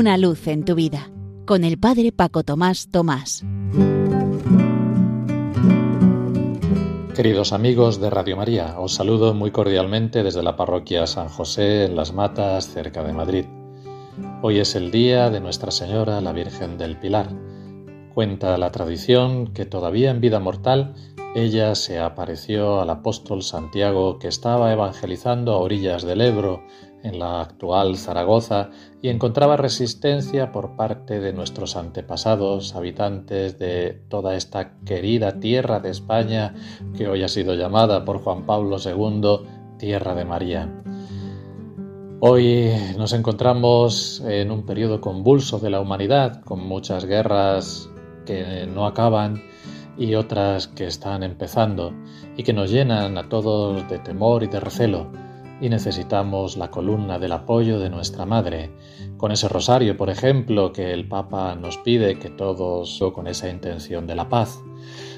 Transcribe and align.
Una 0.00 0.16
luz 0.16 0.48
en 0.48 0.64
tu 0.64 0.74
vida 0.74 1.10
con 1.44 1.62
el 1.62 1.78
Padre 1.78 2.10
Paco 2.10 2.42
Tomás 2.42 2.88
Tomás. 2.90 3.44
Queridos 7.14 7.52
amigos 7.52 8.00
de 8.00 8.08
Radio 8.08 8.34
María, 8.38 8.80
os 8.80 8.94
saludo 8.94 9.34
muy 9.34 9.50
cordialmente 9.50 10.22
desde 10.22 10.42
la 10.42 10.56
parroquia 10.56 11.06
San 11.06 11.28
José 11.28 11.84
en 11.84 11.96
Las 11.96 12.14
Matas, 12.14 12.68
cerca 12.72 13.04
de 13.04 13.12
Madrid. 13.12 13.44
Hoy 14.40 14.60
es 14.60 14.74
el 14.74 14.90
día 14.90 15.28
de 15.28 15.40
Nuestra 15.40 15.70
Señora, 15.70 16.22
la 16.22 16.32
Virgen 16.32 16.78
del 16.78 16.98
Pilar. 16.98 17.28
Cuenta 18.14 18.56
la 18.56 18.70
tradición 18.70 19.48
que 19.48 19.66
todavía 19.66 20.10
en 20.12 20.22
vida 20.22 20.40
mortal 20.40 20.94
ella 21.34 21.74
se 21.74 21.98
apareció 21.98 22.80
al 22.80 22.88
apóstol 22.88 23.42
Santiago 23.42 24.18
que 24.18 24.28
estaba 24.28 24.72
evangelizando 24.72 25.52
a 25.52 25.58
orillas 25.58 26.04
del 26.04 26.22
Ebro 26.22 26.62
en 27.02 27.18
la 27.18 27.40
actual 27.40 27.96
Zaragoza 27.96 28.70
y 29.02 29.08
encontraba 29.08 29.56
resistencia 29.56 30.52
por 30.52 30.76
parte 30.76 31.20
de 31.20 31.32
nuestros 31.32 31.76
antepasados, 31.76 32.74
habitantes 32.74 33.58
de 33.58 34.02
toda 34.08 34.34
esta 34.36 34.78
querida 34.84 35.40
tierra 35.40 35.80
de 35.80 35.90
España 35.90 36.54
que 36.96 37.08
hoy 37.08 37.22
ha 37.22 37.28
sido 37.28 37.54
llamada 37.54 38.04
por 38.04 38.18
Juan 38.18 38.44
Pablo 38.44 38.76
II 38.84 39.46
Tierra 39.78 40.14
de 40.14 40.24
María. 40.24 40.68
Hoy 42.20 42.70
nos 42.98 43.14
encontramos 43.14 44.22
en 44.26 44.50
un 44.50 44.66
periodo 44.66 45.00
convulso 45.00 45.58
de 45.58 45.70
la 45.70 45.80
humanidad, 45.80 46.42
con 46.42 46.60
muchas 46.60 47.06
guerras 47.06 47.88
que 48.26 48.66
no 48.66 48.84
acaban 48.84 49.42
y 49.96 50.14
otras 50.14 50.68
que 50.68 50.86
están 50.86 51.22
empezando 51.22 51.94
y 52.36 52.42
que 52.42 52.52
nos 52.52 52.70
llenan 52.70 53.16
a 53.16 53.30
todos 53.30 53.88
de 53.88 53.98
temor 54.00 54.42
y 54.42 54.48
de 54.48 54.60
recelo 54.60 55.29
y 55.60 55.68
necesitamos 55.68 56.56
la 56.56 56.70
columna 56.70 57.18
del 57.18 57.32
apoyo 57.32 57.78
de 57.78 57.90
nuestra 57.90 58.26
Madre, 58.26 58.70
con 59.16 59.32
ese 59.32 59.48
rosario, 59.48 59.96
por 59.96 60.10
ejemplo, 60.10 60.72
que 60.72 60.92
el 60.92 61.06
Papa 61.06 61.54
nos 61.54 61.76
pide 61.78 62.18
que 62.18 62.30
todos 62.30 63.02
con 63.14 63.26
esa 63.26 63.48
intención 63.48 64.06
de 64.06 64.14
la 64.14 64.28
paz. 64.28 64.60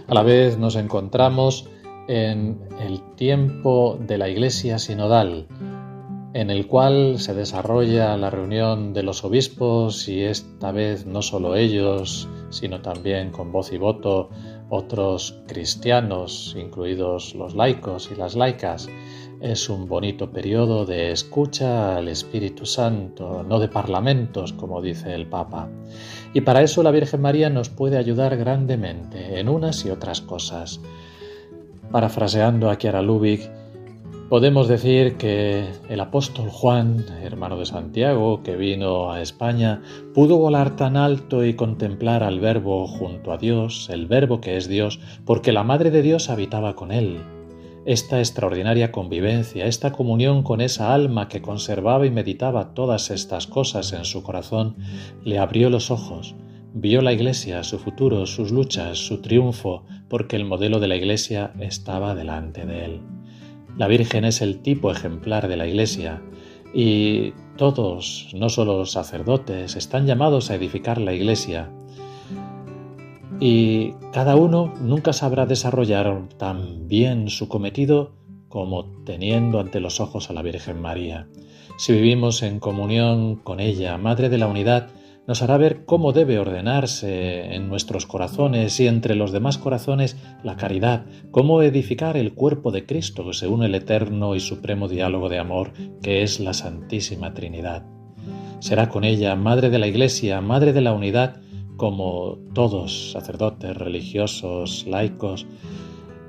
A 0.09 0.15
la 0.15 0.23
vez 0.23 0.59
nos 0.59 0.77
encontramos 0.77 1.69
en 2.09 2.61
el 2.81 3.01
tiempo 3.15 3.99
de 4.01 4.19
la 4.19 4.29
Iglesia 4.29 4.79
sinodal, 4.79 5.47
en 6.35 6.51
el 6.51 6.67
cual 6.67 7.19
se 7.19 7.35
desarrolla 7.35 8.17
la 8.17 8.31
reunión 8.31 8.95
de 8.95 9.03
los 9.03 9.23
obispos 9.25 10.09
y 10.09 10.23
esta 10.23 10.73
vez 10.73 11.07
no 11.07 11.23
solo 11.23 11.55
ellos, 11.55 12.29
sino 12.51 12.81
también 12.81 13.31
con 13.31 13.53
voz 13.53 13.73
y 13.73 13.79
voto 13.79 14.31
otros 14.71 15.43
cristianos, 15.47 16.57
incluidos 16.59 17.35
los 17.35 17.55
laicos 17.55 18.11
y 18.11 18.15
las 18.17 18.35
laicas, 18.35 18.89
es 19.43 19.69
un 19.69 19.89
bonito 19.89 20.31
periodo 20.31 20.87
de 20.87 21.11
escucha 21.11 21.97
al 21.97 22.07
Espíritu 22.07 22.65
Santo, 22.65 23.43
no 23.43 23.59
de 23.59 23.67
parlamentos, 23.67 24.53
como 24.53 24.81
dice 24.81 25.15
el 25.15 25.27
Papa. 25.27 25.69
Y 26.33 26.43
para 26.43 26.63
eso 26.63 26.83
la 26.85 26.93
Virgen 26.93 27.21
María 27.21 27.51
nos 27.51 27.69
puede 27.69 27.99
ayudar 27.99 28.37
grandemente 28.37 29.41
en 29.41 29.49
unas 29.49 29.85
y 29.85 29.91
otras 29.91 30.21
cosas. 30.21 30.81
Parafraseando 31.91 32.71
a 32.71 32.79
Chiara 32.79 33.03
Lubick, 33.03 33.51
podemos 34.29 34.69
decir 34.69 35.17
que 35.17 35.67
el 35.89 36.01
apóstol 36.01 36.49
Juan, 36.49 37.05
hermano 37.25 37.59
de 37.59 37.67
Santiago, 37.67 38.45
que 38.45 38.55
vino 38.55 39.11
a 39.11 39.21
España, 39.23 39.83
pudo 40.15 40.39
volar 40.39 40.77
tan 40.77 40.97
alto 40.97 41.45
y 41.45 41.55
contemplar 41.55 42.23
al 42.23 42.39
Verbo 42.39 42.87
junto 42.87 43.33
a 43.33 43.39
Dios, 43.39 43.91
el 43.91 44.07
Verbo 44.07 44.41
que 44.41 44.57
es 44.57 44.69
Dios, 44.69 45.01
porque 45.25 45.51
la 45.51 45.65
Madre 45.65 45.91
de 45.91 46.03
Dios 46.03 46.31
habitaba 46.31 46.77
con 46.77 46.93
él 46.93 47.19
esta 47.85 48.19
extraordinaria 48.21 48.93
convivencia, 48.93 49.67
esta 49.67 49.93
comunión 49.93 50.43
con 50.43 50.61
esa 50.61 50.95
alma 50.95 51.29
que 51.29 51.43
conservaba 51.43 52.07
y 52.07 52.11
meditaba 52.11 52.75
todas 52.75 53.11
estas 53.11 53.47
cosas 53.47 53.93
en 53.93 54.05
su 54.05 54.23
corazón, 54.23 54.77
le 55.25 55.39
abrió 55.39 55.69
los 55.69 55.91
ojos, 55.91 56.37
vio 56.75 57.03
la 57.03 57.13
Iglesia, 57.13 57.65
su 57.65 57.79
futuro, 57.79 58.27
sus 58.27 58.53
luchas, 58.53 58.99
su 58.99 59.21
triunfo, 59.21 59.85
porque 60.09 60.37
el 60.37 60.45
modelo 60.45 60.79
de 60.79 60.89
la 60.89 60.97
Iglesia 60.97 61.53
estaba 61.59 62.15
delante 62.15 62.67
de 62.67 62.85
él. 62.85 63.01
La 63.77 63.89
Virgen 63.89 64.25
es 64.25 64.43
el 64.43 64.61
tipo 64.61 64.91
ejemplar 64.91 65.49
de 65.49 65.57
la 65.57 65.67
Iglesia, 65.67 66.23
y 66.75 67.33
todos, 67.57 68.31
no 68.35 68.49
solo 68.49 68.79
los 68.79 68.93
sacerdotes, 68.93 69.77
están 69.77 70.07
llamados 70.07 70.51
a 70.51 70.55
edificar 70.55 70.99
la 70.99 71.13
Iglesia, 71.13 71.71
y 73.45 73.95
cada 74.13 74.37
uno 74.37 74.73
nunca 74.81 75.13
sabrá 75.13 75.47
desarrollar 75.47 76.29
tan 76.39 76.87
bien 76.87 77.29
su 77.29 77.49
cometido 77.49 78.15
como 78.49 79.03
teniendo 79.05 79.59
ante 79.59 79.81
los 79.81 79.99
ojos 79.99 80.31
a 80.31 80.33
la 80.33 80.43
Virgen 80.43 80.81
María. 80.81 81.27
Si 81.77 81.93
vivimos 81.93 82.45
en 82.45 82.61
comunión 82.61 83.35
con 83.35 83.59
ella, 83.59 83.99
Madre 83.99 84.29
de 84.29 84.39
la 84.39 84.47
Unidad, 84.47 84.91
nos 85.27 85.43
hará 85.43 85.57
ver 85.57 85.85
cómo 85.87 86.13
debe 86.13 86.39
ordenarse 86.39 87.53
en 87.57 87.69
nuestros 87.69 88.07
corazones 88.07 88.79
y 88.79 88.87
entre 88.87 89.17
los 89.17 89.33
demás 89.33 89.59
corazones 89.59 90.17
la 90.45 90.57
caridad, 90.57 91.07
cómo 91.33 91.63
edificar 91.63 92.17
el 92.17 92.35
cuerpo 92.35 92.71
de 92.71 92.87
Cristo 92.87 93.33
según 93.33 93.65
el 93.65 93.75
eterno 93.75 94.37
y 94.37 94.41
supremo 94.41 94.87
diálogo 94.87 95.29
de 95.29 95.41
amor 95.41 95.73
que 96.01 96.23
es 96.23 96.39
la 96.39 96.55
Santísima 96.55 97.35
Trinidad. 97.35 97.87
Será 98.61 98.89
con 98.89 99.03
ella, 99.03 99.35
Madre 99.35 99.69
de 99.69 99.81
la 99.81 99.89
Iglesia, 99.89 100.41
Madre 100.41 100.73
de 100.73 100.81
la 100.81 100.93
Unidad, 100.93 101.42
como 101.77 102.39
todos, 102.55 103.13
sacerdotes, 103.13 103.77
religiosos, 103.77 104.87
laicos, 104.87 105.47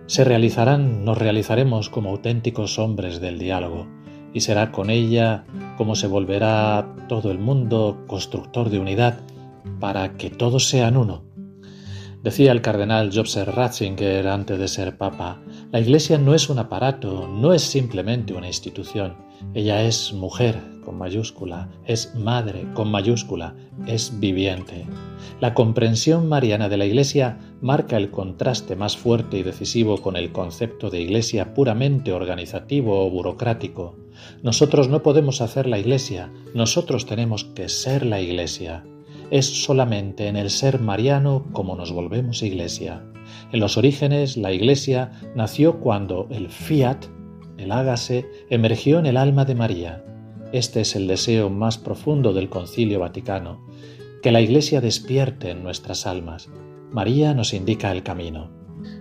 se 0.06 0.24
realizarán, 0.24 1.06
nos 1.06 1.18
realizaremos 1.18 1.90
como 1.90 2.10
auténticos 2.10 2.80
hombres 2.80 3.22
del 3.22 3.40
diálogo, 3.40 3.88
y 4.34 4.42
será 4.42 4.72
con 4.72 4.90
ella 4.90 5.46
como 5.78 5.96
se 5.96 6.08
volverá 6.08 6.96
todo 7.08 7.32
el 7.32 7.40
mundo 7.40 8.04
constructor 8.08 8.70
de 8.70 8.80
unidad 8.80 9.20
para 9.80 10.18
que 10.18 10.30
todos 10.30 10.68
sean 10.68 10.98
uno. 10.98 11.24
Decía 12.24 12.52
el 12.52 12.62
cardenal 12.62 13.12
Joseph 13.14 13.50
Ratzinger 13.50 14.28
antes 14.28 14.58
de 14.58 14.68
ser 14.68 14.98
papa, 14.98 15.42
la 15.74 15.80
Iglesia 15.80 16.20
no 16.20 16.36
es 16.36 16.50
un 16.50 16.60
aparato, 16.60 17.28
no 17.28 17.52
es 17.52 17.64
simplemente 17.64 18.36
una 18.36 18.46
institución, 18.46 19.16
ella 19.56 19.82
es 19.82 20.14
mujer 20.14 20.62
con 20.86 21.00
mayúscula, 21.00 21.68
es 21.88 22.14
madre 22.14 22.68
con 22.76 22.92
mayúscula, 22.92 23.56
es 23.88 24.20
viviente. 24.20 24.86
La 25.42 25.56
comprensión 25.56 26.30
mariana 26.30 26.70
de 26.70 26.78
la 26.78 26.86
Iglesia 26.86 27.40
marca 27.60 27.98
el 27.98 28.12
contraste 28.12 28.76
más 28.76 28.96
fuerte 28.96 29.40
y 29.40 29.42
decisivo 29.42 29.98
con 30.00 30.16
el 30.16 30.32
concepto 30.32 30.92
de 30.92 31.02
Iglesia 31.02 31.56
puramente 31.56 32.14
organizativo 32.14 33.04
o 33.04 33.10
burocrático. 33.10 33.96
Nosotros 34.44 34.90
no 34.90 35.02
podemos 35.02 35.42
hacer 35.42 35.66
la 35.66 35.80
Iglesia, 35.80 36.32
nosotros 36.54 37.08
tenemos 37.08 37.46
que 37.46 37.68
ser 37.68 38.06
la 38.06 38.22
Iglesia. 38.22 38.86
Es 39.32 39.64
solamente 39.64 40.28
en 40.28 40.36
el 40.36 40.52
ser 40.52 40.80
mariano 40.80 41.48
como 41.52 41.76
nos 41.76 41.92
volvemos 41.92 42.44
Iglesia. 42.44 43.04
En 43.54 43.60
los 43.60 43.78
orígenes, 43.78 44.36
la 44.36 44.52
Iglesia 44.52 45.12
nació 45.36 45.80
cuando 45.80 46.28
el 46.32 46.50
fiat, 46.50 47.06
el 47.60 47.72
hágase, 47.72 48.26
emergió 48.50 48.98
en 48.98 49.06
el 49.06 49.16
alma 49.16 49.46
de 49.46 49.54
María. 49.54 50.04
Este 50.52 50.82
es 50.82 50.96
el 50.96 51.06
deseo 51.06 51.52
más 51.52 51.78
profundo 51.78 52.34
del 52.34 52.50
Concilio 52.50 53.00
Vaticano, 53.00 53.64
que 54.24 54.32
la 54.32 54.42
Iglesia 54.42 54.82
despierte 54.82 55.52
en 55.52 55.62
nuestras 55.62 56.08
almas. 56.08 56.50
María 56.92 57.36
nos 57.36 57.54
indica 57.54 57.92
el 57.92 58.02
camino. 58.02 58.50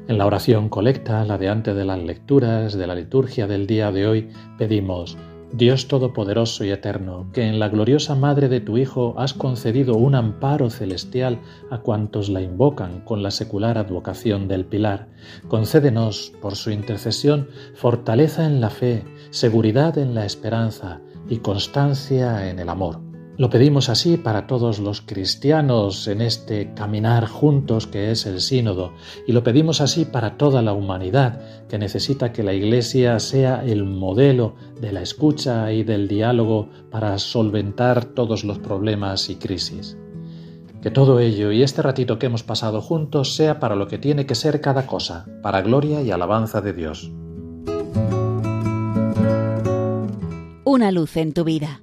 En 0.07 0.19
la 0.19 0.27
oración 0.27 0.69
colecta, 0.69 1.25
la 1.25 1.39
de 1.39 1.49
antes 1.49 1.75
de 1.75 1.87
las 1.87 1.99
lecturas 1.99 2.75
de 2.75 2.87
la 2.87 2.95
liturgia 2.95 3.47
del 3.47 3.67
día 3.67 3.91
de 3.91 4.07
hoy, 4.07 4.29
pedimos, 4.59 5.17
Dios 5.53 5.87
Todopoderoso 5.87 6.65
y 6.65 6.71
Eterno, 6.71 7.27
que 7.35 7.47
en 7.47 7.59
la 7.59 7.69
gloriosa 7.69 8.15
Madre 8.15 8.49
de 8.49 8.61
tu 8.61 8.79
Hijo 8.79 9.15
has 9.19 9.35
concedido 9.35 9.97
un 9.97 10.15
amparo 10.15 10.71
celestial 10.71 11.41
a 11.71 11.79
cuantos 11.79 12.31
la 12.31 12.41
invocan 12.41 13.01
con 13.01 13.23
la 13.23 13.31
secular 13.31 13.77
advocación 13.77 14.49
del 14.49 14.65
Pilar, 14.65 15.09
concédenos, 15.49 16.33
por 16.41 16.57
su 16.57 16.71
intercesión, 16.71 17.49
fortaleza 17.75 18.47
en 18.47 18.63
la 18.63 18.71
fe, 18.71 19.05
seguridad 19.31 19.99
en 19.99 20.15
la 20.15 20.25
esperanza 20.25 21.01
y 21.29 21.39
constancia 21.39 22.49
en 22.49 22.59
el 22.59 22.71
amor 22.71 23.12
lo 23.43 23.51
pedimos 23.51 23.89
así 23.89 24.19
para 24.19 24.47
todos 24.47 24.79
los 24.79 25.01
cristianos 25.01 26.07
en 26.07 26.21
este 26.21 26.73
caminar 26.75 27.27
juntos 27.27 27.89
que 27.89 28.13
es 28.13 28.25
el 28.25 28.41
sínodo 28.41 28.93
y 29.27 29.33
lo 29.33 29.43
pedimos 29.43 29.81
así 29.81 30.05
para 30.05 30.37
toda 30.37 30.63
la 30.63 30.73
humanidad 30.73 31.41
que 31.69 31.77
necesita 31.77 32.33
que 32.33 32.45
la 32.45 32.55
Iglesia 32.55 33.19
sea 33.19 33.65
el 33.65 33.83
modelo 33.83 34.55
de 34.81 34.93
la 34.93 35.03
escucha 35.03 35.73
y 35.73 35.83
del 35.83 36.07
diálogo 36.07 36.69
para 36.89 37.19
solventar 37.19 38.05
todos 38.05 38.45
los 38.45 38.61
problemas 38.61 39.29
y 39.29 39.35
crisis. 39.35 39.99
Que 40.81 40.93
todo 40.93 41.19
ello 41.19 41.51
y 41.51 41.65
este 41.65 41.83
ratito 41.83 42.21
que 42.21 42.27
hemos 42.27 42.45
pasado 42.45 42.81
juntos 42.81 43.35
sea 43.35 43.59
para 43.59 43.75
lo 43.75 43.89
que 43.89 43.99
tiene 43.99 44.25
que 44.25 44.37
ser 44.37 44.61
cada 44.61 44.87
cosa, 44.87 45.27
para 45.43 45.63
gloria 45.63 46.01
y 46.01 46.13
alabanza 46.13 46.61
de 46.61 46.75
Dios. 46.75 47.11
Una 50.63 50.93
luz 50.93 51.17
en 51.17 51.33
tu 51.33 51.43
vida 51.43 51.83